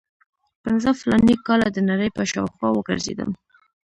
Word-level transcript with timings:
پنځه 0.63 0.89
فلاني 0.99 1.35
کاله 1.45 1.67
د 1.71 1.77
نړۍ 1.89 2.09
په 2.17 2.23
شاوخوا 2.31 2.69
وګرځېدم. 2.73 3.31